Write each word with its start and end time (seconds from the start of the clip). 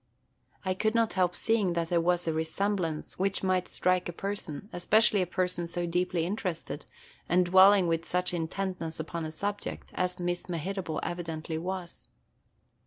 I 0.65 0.73
could 0.73 0.95
not 0.95 1.13
help 1.13 1.35
seeing 1.35 1.73
that 1.73 1.89
there 1.89 2.01
was 2.01 2.27
a 2.27 2.33
resemblance 2.33 3.19
which 3.19 3.43
might 3.43 3.67
strike 3.67 4.09
a 4.09 4.11
person,– 4.11 4.67
especially 4.73 5.21
a 5.21 5.27
person 5.27 5.67
so 5.67 5.85
deeply 5.85 6.25
interested, 6.25 6.87
and 7.29 7.45
dwelling 7.45 7.85
with 7.85 8.03
such 8.03 8.33
intentness 8.33 8.99
upon 8.99 9.25
a 9.25 9.31
subject, 9.31 9.91
as 9.93 10.19
Miss 10.19 10.47
Mehitable 10.49 11.01
evidently 11.03 11.59
was. 11.59 12.07